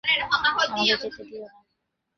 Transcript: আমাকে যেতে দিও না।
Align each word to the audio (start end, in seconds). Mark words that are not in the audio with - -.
আমাকে 0.37 0.65
যেতে 0.87 1.07
দিও 1.19 1.43
না। 1.43 1.51